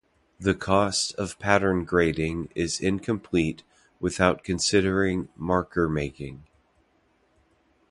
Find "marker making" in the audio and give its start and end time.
5.37-6.43